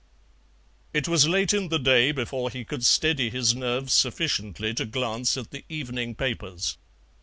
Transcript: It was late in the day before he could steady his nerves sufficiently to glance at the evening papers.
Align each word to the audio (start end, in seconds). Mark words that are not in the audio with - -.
It 0.95 1.07
was 1.07 1.27
late 1.27 1.53
in 1.53 1.67
the 1.69 1.77
day 1.77 2.11
before 2.11 2.49
he 2.49 2.65
could 2.65 2.83
steady 2.83 3.29
his 3.29 3.53
nerves 3.53 3.93
sufficiently 3.93 4.73
to 4.73 4.85
glance 4.87 5.37
at 5.37 5.51
the 5.51 5.63
evening 5.69 6.15
papers. 6.15 6.79